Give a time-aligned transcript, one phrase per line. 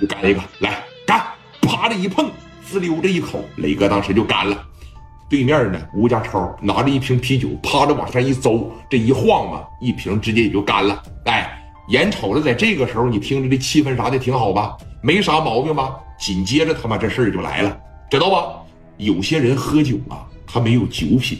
[0.00, 1.22] 就干一个，来干！
[1.62, 2.30] 啪的一碰，
[2.64, 4.66] 滋溜这一口，磊哥当时就干了。
[5.28, 11.02] 对面呢，吴家超拿着一瓶啤酒，啪的往上一邹，这一晃嘛，一瓶直接也就干了。
[11.24, 14.76] 哎，眼瞅着在这个时候，你听着这气氛啥的挺好吧？
[15.02, 15.96] 没啥毛病吧？
[16.18, 17.76] 紧接着他妈这事儿就来了，
[18.10, 18.60] 知道吧？
[18.98, 21.38] 有些人喝酒啊，他没有酒品，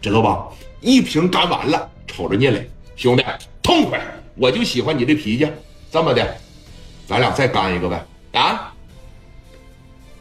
[0.00, 0.46] 知道吧？
[0.80, 3.24] 一瓶干完了，瞅着聂磊兄弟
[3.62, 4.00] 痛快，
[4.36, 5.46] 我就喜欢你这脾气。
[5.90, 6.36] 这么的，
[7.06, 8.04] 咱俩再干一个呗？
[8.32, 8.72] 啊？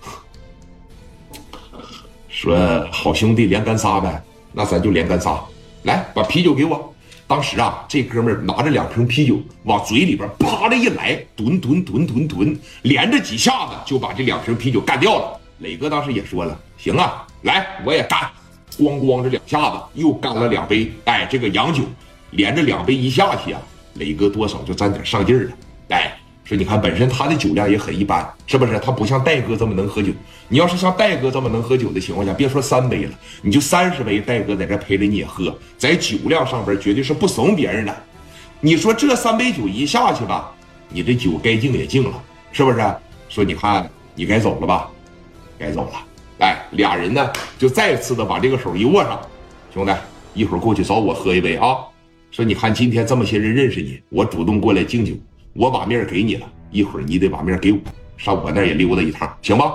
[2.29, 4.21] 说好兄弟连干仨呗，
[4.51, 5.41] 那咱就连干仨。
[5.83, 6.93] 来，把啤酒给我。
[7.25, 15.39] 当时啊，这哥们拿着两瓶啤酒往嘴里边啪的一来，吨吨吨吨吨，连着几下子就把这两瓶啤酒干掉了。
[15.59, 18.19] 磊哥当时也说了，行啊，来我也干。
[18.77, 21.83] 咣咣这两下子又干了两杯，哎，这个洋酒
[22.31, 23.61] 连着两杯一下去啊，
[23.93, 25.51] 磊哥多少就沾点上劲儿了，
[26.55, 28.77] 你看，本身他的酒量也很一般，是不是？
[28.79, 30.11] 他不像戴哥这么能喝酒。
[30.49, 37.95] 你要是像戴哥这么能喝酒的情况下，别说三杯了，你就三十杯，戴哥在这陪着你也喝，在酒量上边绝对是不怂别人的。
[38.59, 40.51] 你说这三杯酒一下去吧，
[40.89, 42.79] 你这酒该敬也敬了，是不是？
[43.29, 44.89] 说你看，你该走了吧？
[45.57, 46.05] 该走了。
[46.39, 49.19] 哎，俩人呢就再次的把这个手一握上，
[49.73, 49.93] 兄弟，
[50.33, 51.77] 一会儿过去找我喝一杯啊。
[52.31, 55.13] 说你看今天这么些人认识你，我主动过来敬酒。
[55.53, 57.79] 我把面给你了，一会儿你得把面给我，
[58.17, 59.71] 上我那也溜达一趟，行吧？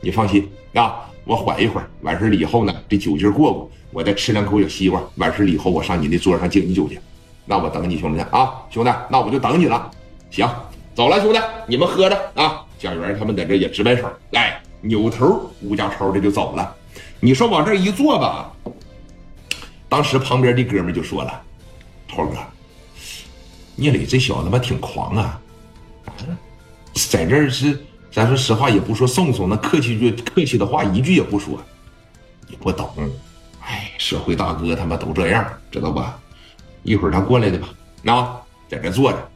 [0.00, 6.98] 你放心啊，我缓一会儿，完事了以后呢，这酒劲过过，我再吃两口小西瓜，完事了以后我上你那桌上敬你酒去。
[7.44, 9.90] 那我等你兄弟啊，兄弟，那我就等你了。
[10.30, 10.48] 行，
[10.94, 11.38] 走了，兄弟，
[11.68, 12.64] 你们喝着啊。
[12.78, 16.74] 蒋元他们在这也直摆手，来，扭头吴家超这就走了。
[17.20, 18.52] 你说往这一坐吧，
[19.88, 21.40] 当时旁边的哥们就说了，
[22.08, 22.36] 涛哥。
[23.74, 25.40] 聂磊这小子他妈挺狂啊！
[26.94, 31.60] 在这儿是，咱说实话也不说送送，那客气句客气的话一句也不说。
[32.46, 32.90] 你不懂，
[33.60, 36.18] 哎，社会大哥他妈都这样，知道吧？
[36.82, 37.68] 一会儿他过来的吧，
[38.02, 38.36] 那
[38.68, 39.30] 在这坐着，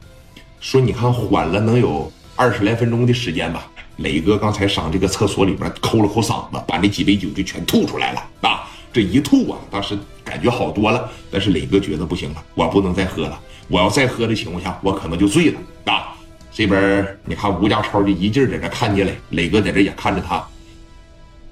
[0.59, 3.67] 说你看缓了能有二十来分钟的时间吧。
[3.95, 8.66] 磊哥刚才上这个厕所里边抠了抠嗓子，把那几杯酒就全吐出来了啊！
[8.93, 13.39] 这一吐啊，当时感觉好多了，但是磊哥觉得不行了，我不能再喝了。
[13.67, 16.15] 我要再喝的情况下，我可能就醉了啊！
[16.51, 20.43] 这边你看吴家超就一劲在这看见磊，磊哥在这也看着他。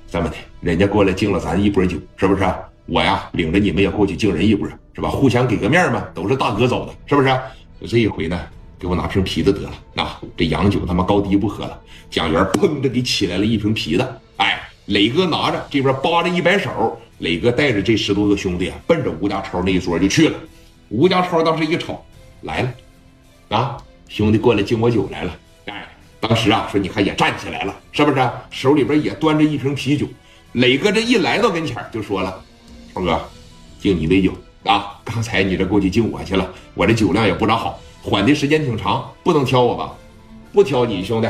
[0.10, 2.44] 这么的，人家过来敬了咱一波酒，是不是？
[2.86, 5.10] 我呀，领着你们也过去敬人一波，是吧？
[5.10, 7.38] 互相给个面嘛，都是大哥走的，是不是？
[7.88, 8.40] 这一回呢，
[8.80, 9.72] 给我拿瓶啤的得了。
[9.96, 11.82] 啊，这洋酒他妈高低不喝了。
[12.10, 20.38] 蒋元砰的给起来了一瓶啤的，哎，磊哥拿着这边扒着一摆手，磊哥带着这十多个兄弟啊，奔着吴家超那一桌就去了。
[20.90, 22.04] 吴家超当时一瞅，
[22.42, 22.74] 来了，
[23.58, 23.78] 啊，
[24.10, 25.38] 兄弟过来敬我酒来了。
[25.66, 25.88] 哎，
[26.20, 28.30] 当时啊，说你看也站起来了，是不是？
[28.52, 30.06] 手里边也端着一瓶啤酒。
[30.54, 32.44] 磊哥这一来到跟前就说了
[32.94, 33.20] ：“超哥，
[33.80, 34.32] 敬你杯酒
[34.64, 35.00] 啊！
[35.04, 39.94] 刚才你这过去敬我去了，我这酒量也不咋好，缓的时间挺长，不能挑我吧？
[40.54, 41.28] 不挑你兄弟，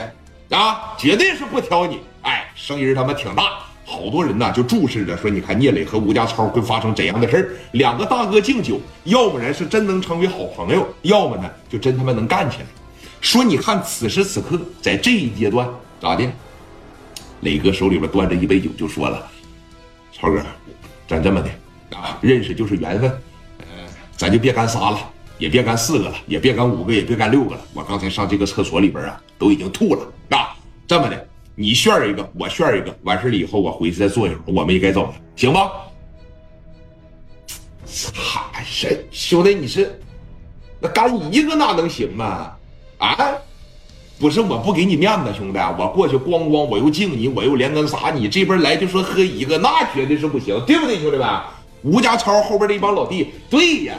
[0.56, 2.00] 啊，绝对是不挑你。
[2.22, 7.50] 哎，声音他妈挺大。”好多人呐，就注视着说：“你看聂磊和吴家超会发生怎样的事儿？
[7.74, 12.66] 两个大哥敬酒，要不然是真能成为好朋友，要么呢就真他妈能干起来。”
[13.22, 15.70] 说：“你看此时此刻，在这一阶段
[16.02, 16.28] 咋的？”
[17.42, 19.28] 磊哥手里边端着一杯酒，就说了
[20.12, 20.42] ：“超哥，
[21.08, 21.50] 咱这么的
[21.96, 23.10] 啊，认识就是缘分，
[23.60, 23.66] 呃，
[24.18, 25.00] 咱就别干仨了，
[25.38, 27.62] 也别干四个了，也别干五个，也别干六个了。
[27.74, 30.02] 我刚才上这个厕所里边啊，都已经吐了
[30.36, 30.56] 啊，
[30.88, 35.72] 这么的。”你炫一个，我炫一个，完事了以后，我回去再坐一会儿，我们也该走了，行吗？
[37.86, 38.12] 操，
[38.66, 39.56] 谁兄弟？
[39.56, 39.98] 你是
[40.82, 42.58] 那干一个哪能行啊？
[42.98, 43.18] 啊？
[44.20, 48.12] 不是我不给你面子，兄弟，我过去咣咣，我又敬你，我又连干啥？
[48.12, 51.28] 你这边来就说喝一个，那绝对是不行，对不对，兄弟们？
[51.84, 53.96] 吴家超后边的一帮老弟，对呀。